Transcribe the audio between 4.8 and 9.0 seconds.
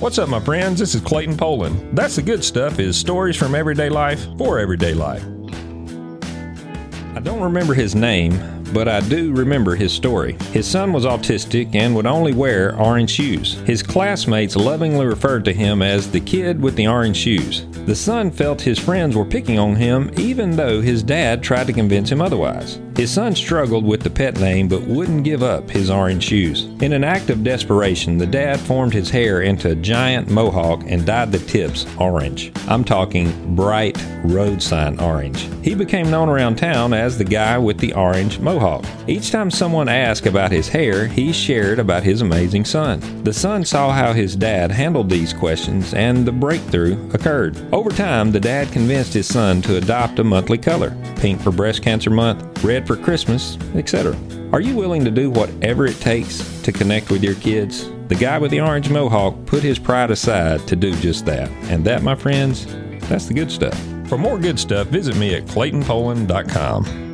life. I don't remember his name, but I